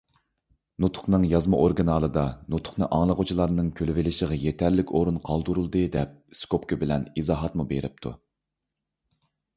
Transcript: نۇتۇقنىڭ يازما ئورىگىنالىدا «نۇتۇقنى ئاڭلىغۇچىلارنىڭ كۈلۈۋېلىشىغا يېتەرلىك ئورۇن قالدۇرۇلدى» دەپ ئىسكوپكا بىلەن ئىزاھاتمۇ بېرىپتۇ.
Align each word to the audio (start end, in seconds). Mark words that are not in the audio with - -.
نۇتۇقنىڭ 0.83 1.25
يازما 1.33 1.57
ئورىگىنالىدا 1.63 2.23
«نۇتۇقنى 2.53 2.87
ئاڭلىغۇچىلارنىڭ 2.97 3.69
كۈلۈۋېلىشىغا 3.81 4.39
يېتەرلىك 4.47 4.95
ئورۇن 5.01 5.23
قالدۇرۇلدى» 5.29 5.85
دەپ 5.97 6.19
ئىسكوپكا 6.37 6.81
بىلەن 6.85 7.07
ئىزاھاتمۇ 7.21 7.69
بېرىپتۇ. 7.75 8.17